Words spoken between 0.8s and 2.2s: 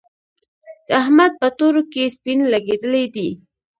د احمد په تورو کې